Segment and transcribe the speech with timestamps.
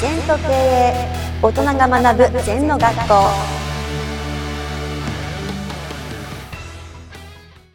[0.00, 0.94] 全と経営
[1.42, 3.14] 大人が学ぶ全の学校。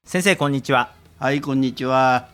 [0.05, 0.96] 先生こんにちは。
[1.19, 2.29] はい、こんにちは。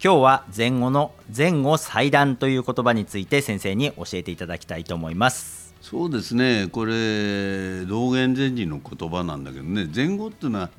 [0.00, 5.74] 今日は前後の前後祭壇という言葉について先生に教えていただきたいと思います。
[5.80, 10.70] そうですね、これ、道元禅師の言葉なんだけどね、前後っていうのは、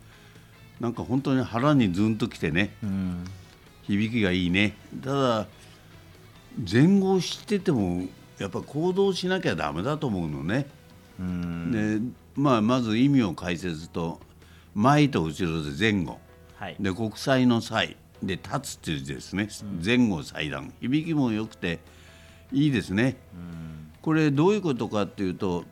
[0.79, 3.25] なんか本当に腹にずんときてね、うん。
[3.82, 4.78] 響きがいいね。
[5.04, 5.48] ただ、
[6.71, 8.06] 前後を知ってても、
[8.40, 10.68] やっぱ行動しなきゃだめだと思うのね。
[11.20, 11.71] うん。
[11.71, 12.00] で、
[12.36, 14.20] まあ、まず意味を解説と、
[14.74, 16.20] 前と後ろで前後。
[16.56, 16.76] はい。
[16.80, 17.98] で国際の際。
[18.24, 19.50] で立つっていう字ですね、
[19.84, 21.80] 前後祭壇響きも良くて
[22.52, 23.18] いいですね、
[24.02, 25.66] これどういうことかっていうと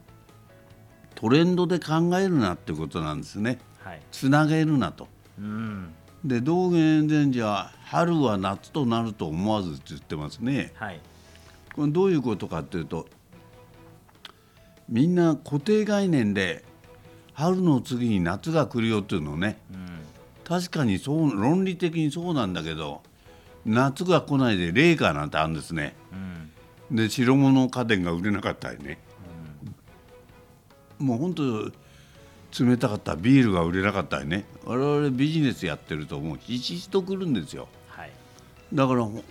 [1.15, 3.59] トレンドで考えるなってことなんですね。
[3.83, 4.01] はい。
[4.11, 5.07] つなげるなと。
[5.37, 5.93] うん。
[6.25, 10.71] で道元禅師は春は夏となると思わずって言ってますね。
[10.75, 10.99] はい
[11.75, 13.07] これどういうことかっていうと
[14.87, 16.63] みんな固定概念で
[17.33, 19.61] 春の次に夏が来るよっていうのをね、
[20.43, 23.01] 確かにそう論理的にそうなんだけど
[23.65, 25.95] 夏が来ないで冷夏なんてあるんですね、
[26.91, 28.99] で白物家電が売れなかったりね、
[30.97, 31.71] もう本当
[32.65, 34.45] 冷たかったビールが売れなかったりね。
[34.65, 37.67] 我々ビジネスやってるともうひしひしと来るんですよ。
[37.87, 38.11] はい。
[38.73, 39.23] だからほ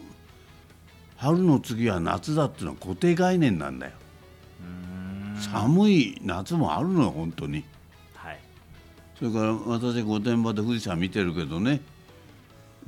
[1.19, 3.93] 春の次は夏だっていうのは固定概念なんだよ。
[5.53, 7.65] 寒い夏もあるのよ本当に。
[8.15, 8.41] はい。
[9.19, 11.81] それから私御殿場で富士山見てるけどね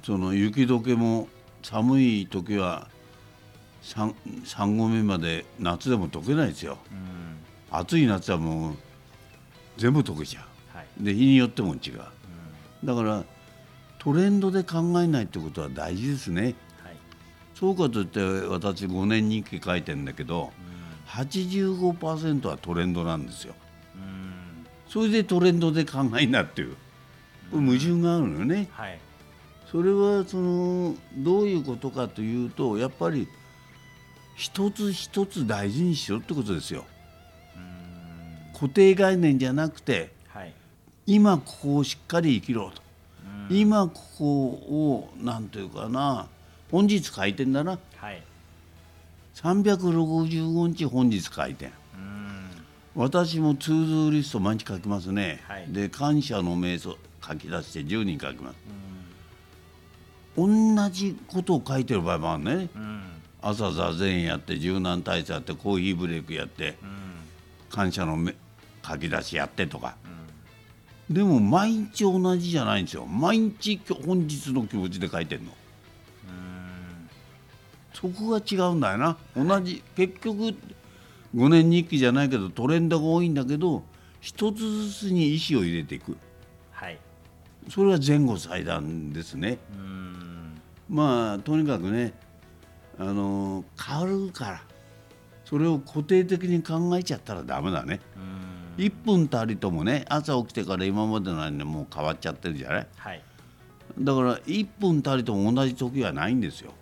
[0.04, 1.28] その雪解けも
[1.62, 2.88] 寒い時は
[3.82, 4.14] 3,
[4.44, 6.78] 3合目まで夏でも解けないですよ。
[7.72, 8.74] 暑い夏はもう
[9.76, 10.86] 全部解けちゃはい。
[11.00, 12.00] うで日によっても違う。
[12.84, 13.24] だから
[13.98, 16.54] トレンドで考えないってことは大事ですね
[17.61, 20.50] はいそうかといって私5年日記書いてんだけど
[21.08, 23.54] 85%はトレンドなんですよ。
[23.97, 26.76] うんそれでトレンドで考えんなっていう。
[27.50, 28.69] 矛盾があるのよね。
[28.72, 28.99] はい。
[29.70, 33.28] それはそのどういうことかというとやっぱり
[34.37, 36.87] 一つ一つ大事にしろってことですよ。
[38.54, 40.54] 固定概念じゃなくてはい。
[41.06, 42.82] 今ここをしっかり生きろと。
[43.50, 46.26] 今ここをなんていうかな
[46.70, 47.78] 本日書いてんだな。
[47.97, 48.22] はい。
[49.34, 51.72] 365日本日書いてん。
[52.94, 55.66] 私もツーズーリスト毎日書きますね、はい。
[55.69, 58.56] で感謝の瞑想書き出して10人書きます、
[60.36, 63.02] 同じことを書いてる場合もあるね、うん。
[63.41, 66.76] 朝座禅やって柔軟体操やってコーヒーブレイクやって、
[67.70, 68.34] 感謝のめ
[68.84, 69.94] 書き出しやってとか、
[71.08, 73.06] でも毎日同じじゃないんですよ。
[73.06, 75.52] 毎日本日の気持ちで書いてるの、
[77.92, 79.16] そこが違うんだよな。
[79.36, 80.54] 同じ結局
[81.34, 83.82] 5年日記じゃないけどトレンドが多いんだけど
[84.20, 86.16] 一つずつに意思を入れていく。
[86.72, 86.98] はい。
[87.68, 89.58] それは前後祭壇ですね。
[89.74, 90.60] うん。
[90.88, 92.12] まあとにかくね
[92.98, 94.62] あの変わるから
[95.44, 98.00] それを固定的に考えちゃったらダメだね。
[98.76, 102.86] 1分たりともね朝起きてから今までの間にもう変わっちゃってるじゃない。
[102.96, 103.22] はい。
[103.98, 106.72] だから1分たりとも同じ時はないんですよ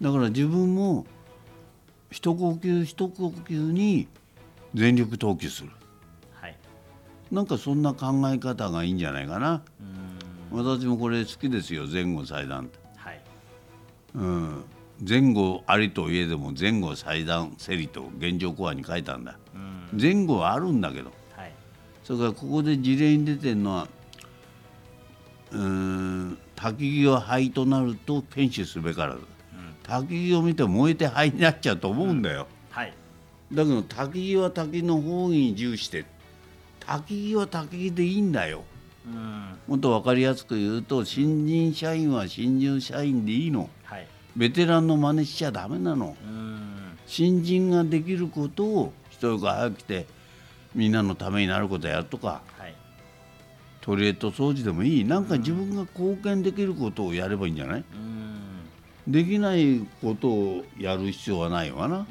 [0.00, 1.06] だから自分も
[2.10, 4.08] 一呼吸一呼吸に
[4.74, 5.70] 全力投球する。
[6.34, 6.56] はい。
[7.30, 9.62] なんかそんな考え方がいいんじゃないかな。
[10.50, 12.78] 私もこれ好きですよ前後祭壇って。
[12.96, 13.20] はい。
[14.14, 14.64] うん、
[15.06, 19.38] 前後ありといえども前後祭壇せりと現状コアに書いたんだ、
[19.92, 21.12] 前後はあるんだけど。
[21.36, 21.52] はい。
[22.02, 23.88] それからここで事例に出てるのは
[25.50, 29.20] うーん焚き木は灰となると検視すべからず、
[29.88, 32.92] 焚き木を見て燃えて灰になっちゃうと思うんだよ、はい。
[33.50, 36.04] だけど焚き木は焚きの方に重視して
[36.80, 38.64] 焚き木は焚き木でいいんだよ。
[39.06, 39.56] うん。
[39.66, 43.70] もっと分かりやすく言うと新人社員は新入社員でいいの。
[43.84, 44.06] はい。
[44.36, 46.16] ベテランの真似しちゃダメなの。
[46.22, 46.98] うん。
[47.06, 50.06] 新人ができることを人が早く来て
[50.74, 52.74] みんなのためになることやるとかはい。
[53.80, 55.04] トイレット掃除でもいい。
[55.04, 57.84] なんか自分が貢献できることをやればいいんじゃない？
[57.94, 58.17] うん
[59.08, 61.98] できないことをやる必要はないわな。
[61.98, 62.06] うん。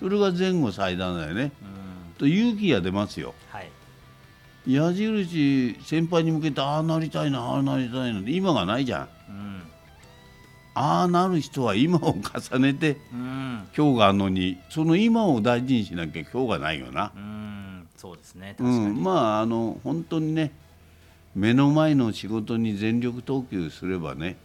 [0.00, 1.52] それが前後祭壇だよね。
[1.62, 1.64] う
[2.14, 2.14] ん。
[2.18, 3.32] と勇気が出ますよ。
[3.48, 3.70] はい。
[4.66, 9.08] 矢印先輩に向けてああなりたいなああなりたいな今がないじゃん。
[9.28, 9.62] うん。
[10.74, 12.16] ああなる人は今を
[12.50, 13.68] 重ねてうん。
[13.76, 17.12] 今日があるのにその今を大事にしなきゃ今日がないよな。
[17.14, 17.88] うん。
[17.96, 18.56] そうですね。
[18.58, 20.50] う確かに、ん、まああの本当にね
[21.36, 24.36] 目の前の仕事に全力投球すればねはい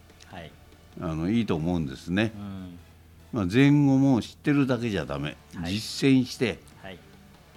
[1.00, 2.32] あのいいと思うんですね。
[2.36, 2.78] うん。
[3.32, 5.72] まあ、前後も知ってるだけじゃダメ、はい。
[5.72, 6.58] 実践して。
[6.82, 6.98] はい。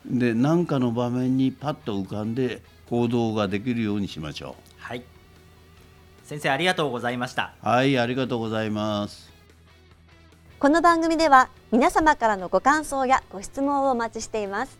[0.05, 5.03] で何かの場面にパッと浮かんで行動ができるようにしましょはい。
[6.23, 7.53] 先生ありがとうございました。
[7.63, 9.31] うはいありがとうございます。
[10.57, 14.79] この番組では皆様からのご感想やご質問をお待ちしています。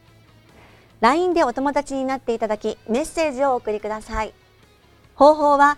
[1.02, 4.34] LINE でお友達になっていただきメッセージをお送りください。
[5.16, 5.78] 方法は